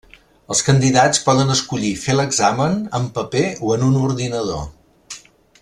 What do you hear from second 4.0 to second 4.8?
ordinador.